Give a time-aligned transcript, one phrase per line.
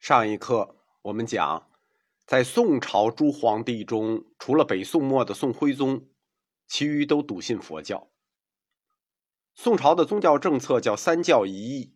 [0.00, 1.70] 上一课我们讲，
[2.24, 6.08] 在宋朝诸皇帝中，除了北宋末的宋徽宗，
[6.66, 8.10] 其余都笃信佛教。
[9.54, 11.94] 宋朝的宗教政策叫三教一义，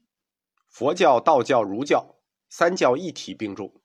[0.68, 2.16] 佛教、道教、儒教
[2.50, 3.80] 三教一体并重。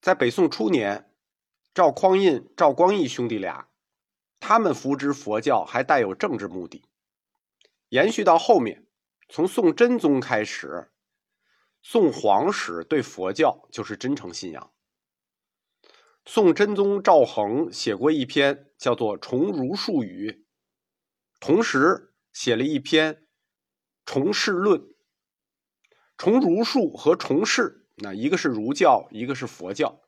[0.00, 1.14] 在北宋初年，
[1.72, 3.68] 赵匡胤、赵光义兄弟俩，
[4.40, 6.84] 他们扶植佛教还带有政治目的。
[7.90, 8.88] 延续到后面，
[9.28, 10.90] 从宋真宗开始。
[11.82, 14.72] 宋皇室对佛教就是真诚信仰。
[16.24, 20.30] 宋真宗赵恒写过一篇叫做《崇儒术语》，
[21.40, 23.14] 同时写了一篇
[24.04, 24.80] 《崇事论》。
[26.18, 30.02] 崇儒术和崇事，那一个是儒教，一个是佛教，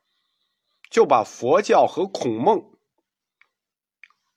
[0.91, 2.77] 就把佛教和孔孟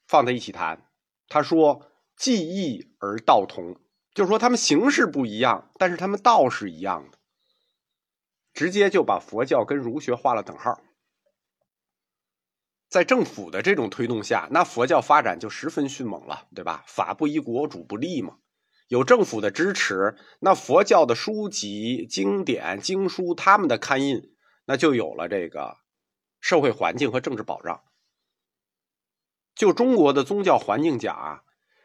[0.06, 0.90] 放在一起谈。
[1.28, 3.78] 他说：“技异而道同”，
[4.14, 7.18] 就是说他们形式不一样，但是他们道是一样的。
[8.56, 10.80] 直接就把佛教跟儒学画了等号，
[12.88, 16.82] 在政府的这种推动下，那佛教发展就十分迅猛了，对吧？
[16.86, 18.38] 法不依国主不立嘛，
[18.88, 25.76] 有政府的支持，那佛教的书籍、经典、经书，他们的刊印，那就有了这个
[26.40, 27.84] 社会环境和政治保障。
[29.54, 31.42] 就中国的宗教环境讲啊，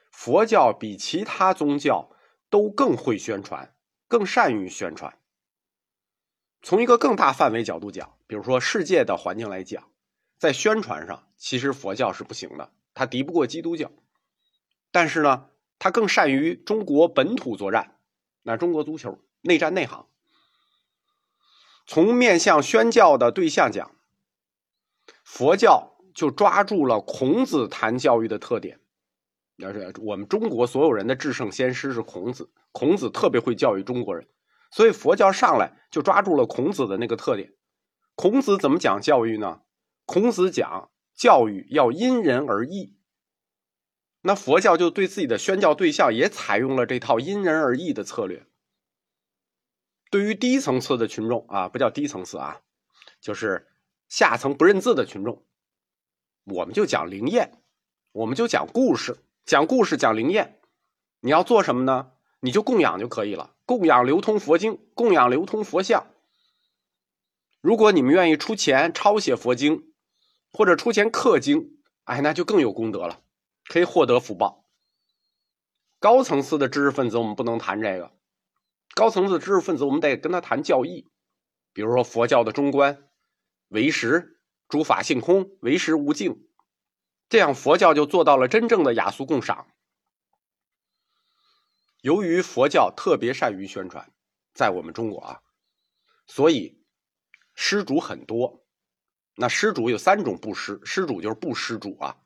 [0.10, 2.16] 佛教比其他宗教
[2.50, 3.76] 都更会宣传，
[4.08, 5.21] 更善于宣传。
[6.62, 9.90] 从一个更大范围角度讲，比如说世界的环境来讲，
[10.38, 13.92] 在宣传上，其实佛教是不行的，它敌不过基督教。
[14.92, 17.96] 但是呢，它更善于中国本土作战，
[18.44, 20.06] 那中国足球内战内行。
[21.88, 23.92] 从面向宣教的对象讲，
[25.24, 28.80] 佛教就抓住了孔子谈教育的特点。
[29.58, 34.28] 要是我们中国所有人的至圣先师是孔子，孔子特别会教育中国人。
[34.72, 37.54] 所以佛教上来就抓住了孔子的那个特点。
[38.16, 39.62] 孔子怎么讲教育呢？
[40.06, 42.98] 孔子讲教育要因人而异。
[44.22, 48.46] 那佛教就对自己的宣教对象也采用了这套因人而异的策略。
[50.10, 52.62] 对于低层次的群众啊，不叫低层次啊，
[53.20, 53.68] 就是
[54.08, 55.46] 下层不认字的群众，
[56.44, 57.64] 我们就讲灵验，
[58.12, 60.60] 我们就讲故事，讲故事讲灵验。
[61.22, 62.12] 你要做什么呢？
[62.42, 63.56] 你就供养就可以了。
[63.66, 66.08] 供养流通佛经，供养流通佛像。
[67.62, 69.94] 如果你们愿意出钱抄写佛经，
[70.52, 73.22] 或者出钱刻经，哎，那就更有功德了，
[73.68, 74.66] 可以获得福报。
[76.00, 78.12] 高层次的知识分子，我们不能谈这个。
[78.96, 81.08] 高层次的知识分子，我们得跟他谈教义，
[81.72, 83.08] 比如说佛教的中观、
[83.68, 86.44] 唯识、诸法性空、唯识无境，
[87.30, 89.68] 这样佛教就做到了真正的雅俗共赏。
[92.02, 94.12] 由于佛教特别善于宣传，
[94.54, 95.42] 在我们中国啊，
[96.26, 96.84] 所以
[97.54, 98.66] 施主很多。
[99.36, 102.18] 那施主有三种布施，施主就是布施主啊，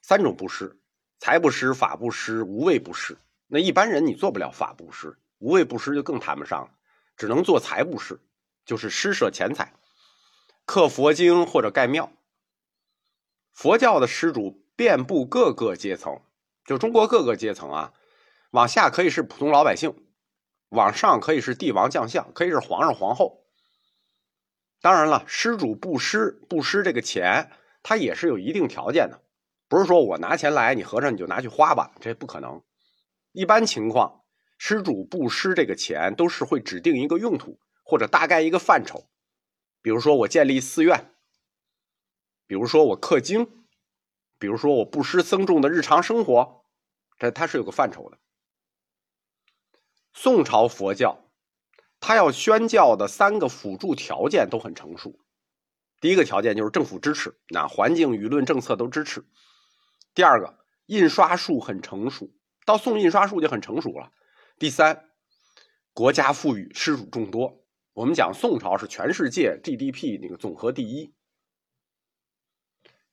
[0.00, 0.80] 三种布施：
[1.18, 3.18] 财布施、法布施、无畏布施。
[3.48, 6.70] 那一般人你做不了法布施，无畏布施就更谈不上了，
[7.16, 8.20] 只能做财布施，
[8.64, 9.74] 就是施舍钱财，
[10.64, 12.12] 刻佛经或者盖庙。
[13.52, 16.20] 佛教的施主遍布各个阶层，
[16.64, 17.92] 就中国各个阶层啊。
[18.50, 19.94] 往下可以是普通老百姓，
[20.70, 23.44] 往上可以是帝王将相，可以是皇上皇后。
[24.80, 27.50] 当然了，施主布施布施这个钱，
[27.82, 29.22] 它也是有一定条件的，
[29.68, 32.62] 不是说我拿钱来，你和尚你就拿去花吧，这不可能。
[33.32, 34.22] 一般情况，
[34.58, 39.08] 施主布施这个钱都是会指定一个用途或者大概一个范畴，
[39.82, 41.12] 比如说我建立寺院，
[42.46, 43.66] 比如说我刻经，
[44.38, 46.64] 比如说我布施僧众的日常生活，
[47.18, 48.18] 这它是有个范畴的。
[50.18, 51.28] 宋朝佛教，
[52.00, 55.20] 他要宣教的三个辅助条件都很成熟。
[56.00, 59.26] 第一个条件就是政府支持，那环境、舆论、政策都支持。
[60.14, 62.30] 第二个，印刷术很成熟，
[62.64, 64.10] 到宋印刷术就很成熟了。
[64.58, 65.04] 第三，
[65.92, 67.62] 国家富裕，施主众多。
[67.92, 71.14] 我们讲宋朝是全世界 GDP 那个总和第一。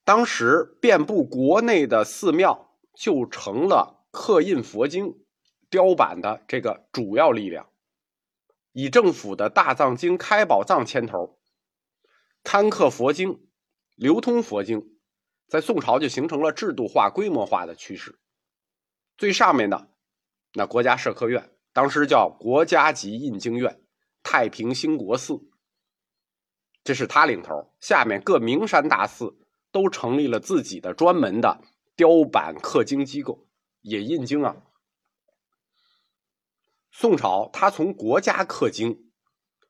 [0.05, 5.19] 当时遍布国内的寺庙就成了刻印佛经。
[5.73, 7.67] 雕版的这个主要力量，
[8.73, 11.39] 以政府的大藏经开宝藏牵头，
[12.43, 13.47] 刊刻佛经，
[13.95, 14.99] 流通佛经，
[15.47, 18.19] 在宋朝就形成了制度化、规模化的趋势。
[19.17, 19.89] 最上面的
[20.53, 23.81] 那国家社科院，当时叫国家级印经院，
[24.21, 25.41] 太平兴国寺，
[26.83, 27.73] 这是他领头。
[27.79, 29.35] 下面各名山大寺
[29.71, 31.61] 都成立了自己的专门的
[31.95, 33.47] 雕版刻经机构，
[33.81, 34.55] 也印经啊。
[36.95, 39.11] 宋朝，它从国家刻经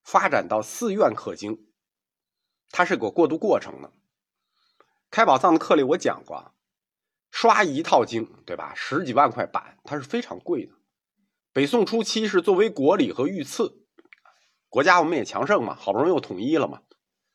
[0.04, 1.58] 发展到寺院刻经，
[2.70, 3.94] 它是个过渡过程的。
[5.10, 6.54] 开宝藏的课里我讲过，
[7.32, 8.74] 刷一套经，对吧？
[8.76, 10.74] 十几万块板，它是非常贵的。
[11.54, 13.86] 北宋初期是作为国礼和御赐，
[14.68, 16.82] 国家我们也强盛嘛，好不容易又统一了嘛。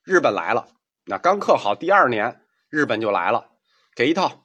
[0.03, 0.69] 日本来了，
[1.07, 3.53] 那刚刻好，第二年日本就来了，
[3.97, 4.45] 给一套。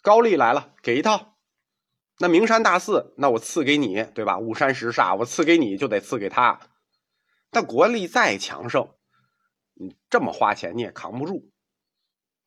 [0.00, 1.33] 高丽来了，给一套。
[2.18, 4.38] 那名山大寺，那我赐给你，对吧？
[4.38, 6.60] 五山十煞，我赐给你就得赐给他。
[7.50, 8.94] 但国力再强盛，
[9.74, 11.50] 你这么花钱你也扛不住。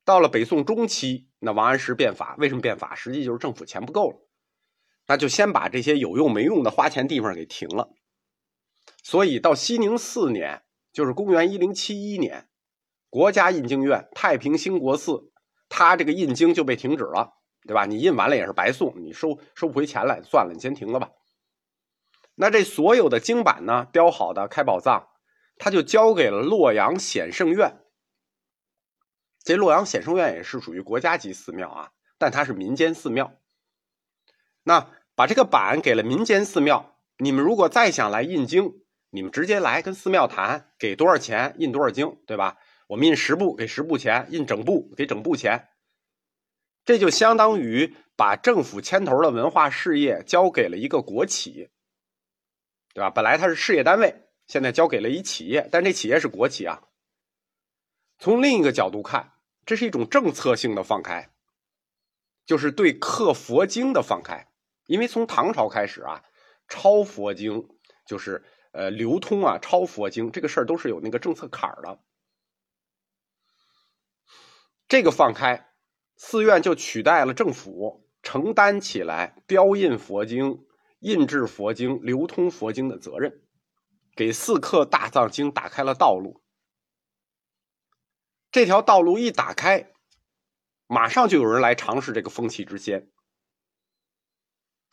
[0.06, 2.96] 到了北宋中期，那王安石变法，为什么变法？
[2.96, 4.18] 实际就是政府钱不够了，
[5.08, 7.90] 那就先把这些有用没用的花钱地方给停了。
[9.04, 12.48] 所以到熙宁四年，就是公元一零七一年，
[13.10, 15.30] 国家印经院太平兴国寺，
[15.68, 17.37] 他这个印经就被停止了。
[17.68, 17.86] 对吧？
[17.86, 21.12] 你印完了也是白送，你收收不回钱来，算了，你先停了吧。
[22.34, 25.10] 那这所有的经版呢，雕好的开宝藏，
[25.58, 27.78] 他就交给了洛阳显圣院。
[29.44, 33.34] 这洛阳显圣院也是属于国家级寺庙啊，但它是民间寺庙。
[34.64, 38.74] 那把这个版给了民间寺庙，你们如果再想来印经，
[39.10, 42.58] 你们直接来跟寺庙谈，给多少钱印多少经，对吧？
[42.88, 45.70] 我们印十部给十部钱，印整部给整部钱。
[46.88, 51.70] 这就相当于把政府牵头的文化事业交给了一个国企，
[52.94, 53.10] 对吧？
[53.10, 56.82] 本来它是事业单位，现在交给了一企业，但这企业是国企啊。
[58.20, 59.34] 从另一个角度看，
[59.66, 61.30] 这是一种政策性的放开，
[62.46, 64.48] 就是对刻佛经的放开。
[64.86, 66.24] 因为从唐朝开始啊，
[66.70, 67.68] 抄佛经
[68.06, 68.42] 就是
[68.72, 72.00] 呃流通啊，抄佛经这个事儿都是有那个政策坎儿的。
[74.88, 75.67] 这个放开。
[76.18, 80.66] 寺院就取代了政府承担起来雕印佛经、
[81.00, 83.42] 印制佛经、流通佛经的责任，
[84.16, 86.42] 给寺刻大藏经打开了道路。
[88.52, 89.92] 这条道路一打开，
[90.88, 93.12] 马上就有人来尝试这个风气之先。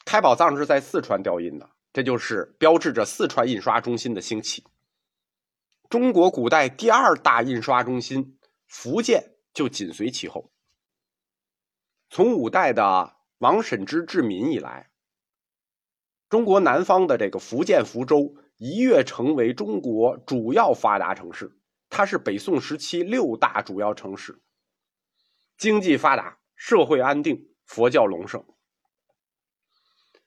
[0.05, 4.63] 开宝藏是在四川雕印的，这就是标志着四川印刷中心的兴起。
[5.89, 10.53] 中国古代第二大印刷中心福建就紧随其后。
[12.15, 14.89] 从五代的王审知治民以来，
[16.29, 21.59] 中国南方的这个福建福州一跃成为中国主要发达城市。
[21.91, 24.41] 它是北宋时期六大主要城市，
[25.59, 28.45] 经济发达，社会安定，佛教隆盛。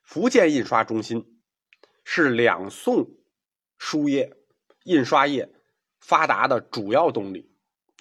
[0.01, 1.39] 福建印刷中心
[2.03, 3.09] 是两宋
[3.77, 4.35] 书业、
[4.83, 5.53] 印刷业
[6.01, 7.49] 发达的主要动力，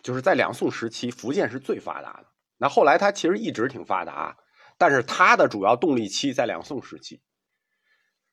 [0.03, 2.32] 就是在两宋时期，福建是最发达的。
[2.58, 4.38] 那后来它其实一直挺发达，
[4.79, 7.23] 但是它的主要动力期在两宋时期。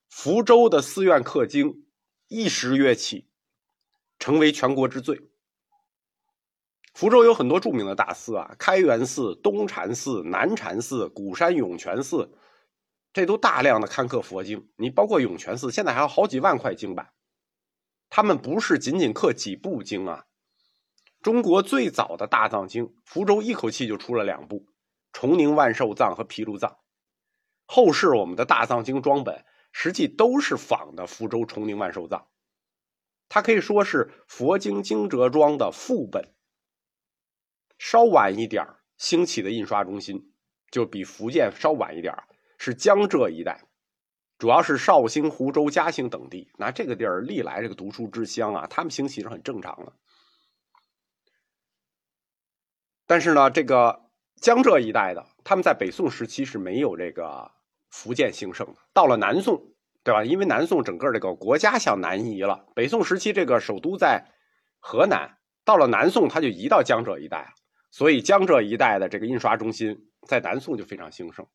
[0.09, 1.85] 福州的寺院刻经
[2.27, 3.29] 一时跃起，
[4.19, 5.29] 成为全国之最。
[6.93, 12.37] 福州有很多著名的大寺啊，开元寺、东禅寺、南禅寺、鼓山涌泉寺，
[13.11, 14.69] 这都大量的刊刻佛经。
[14.77, 17.11] 你包括涌泉寺，现在还有好几万块经版，
[18.09, 20.27] 他们不是仅仅刻几部经啊。
[21.23, 24.59] 中国最早的大藏经，福州一口气就出了两部，
[25.13, 26.69] 《崇宁万寿藏》和《毗卢藏》。
[27.65, 32.19] 后世我们的大藏经装本，实际都是仿的福州《崇宁万寿藏》，
[33.29, 36.33] 它可以说是佛经经折装的副本。
[37.79, 40.33] 稍晚一点兴起的印刷中心，
[40.71, 42.13] 就比福建稍晚一点
[42.57, 43.63] 是江浙一带，
[44.37, 46.51] 主要是绍兴、湖州、嘉兴等地。
[46.57, 49.93] 那这个地儿历来这个读书之乡啊，他们兴起是很正常的。
[53.13, 54.09] 但是呢，这个
[54.41, 57.51] 江浙一带的，他们在北宋时期是没有这个
[57.91, 58.73] 福建兴盛的。
[58.91, 59.63] 到了南宋，
[60.03, 60.23] 对吧？
[60.23, 64.31] 因为南宋整个这个国家向南移了，北宋时期这个首都在
[64.79, 67.49] 河南，到了南宋，它就移到江浙一带了。
[67.91, 71.45] 所以江浙一带的这个印刷中心在南宋就非常兴盛，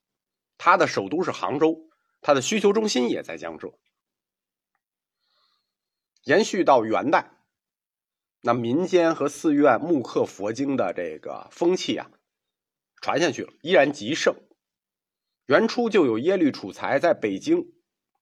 [0.58, 1.76] 它的首都是杭州，
[2.20, 3.72] 它的需求中心也在江浙。
[6.22, 7.32] 延续到元代。
[8.40, 12.10] 那民间和寺院木刻佛经的这个风气啊，
[13.00, 14.34] 传下去了，依然极盛。
[15.46, 17.72] 元初就有耶律楚材在北京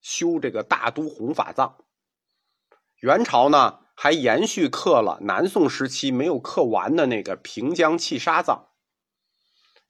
[0.01, 1.85] 修这个大都弘法藏。
[3.01, 8.69] 元朝呢，还延续刻了南宋时期没有刻完的那个平江弃沙藏。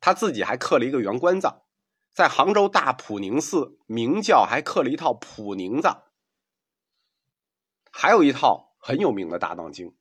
[0.00, 1.62] 他自己还刻了一个圆观藏，
[2.12, 6.02] 在杭州大普宁寺明教还刻了一套普宁藏，
[7.92, 9.94] 还有一套很有名的大藏经。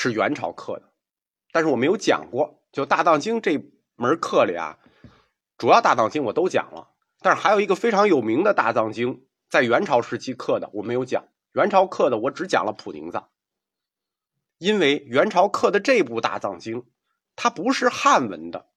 [0.00, 0.92] 是元朝刻的
[1.50, 2.62] 但是我没有讲过。
[2.70, 3.58] 就大藏经这
[3.96, 4.78] 门课里啊
[5.56, 11.26] 主要大藏经我都讲了但是还有一个非常有名的大藏经在元朝时期刻的我没有讲。
[11.52, 13.30] 元朝刻的我只讲了普宁藏
[14.58, 16.86] 因为元朝刻的这部大藏经
[17.34, 18.68] 它不是汉文的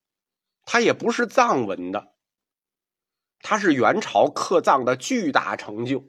[0.63, 2.13] 它也不是藏文的
[3.41, 6.03] 它是元朝刻藏的巨大成就。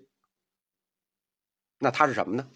[1.78, 2.48] 那它是什么呢？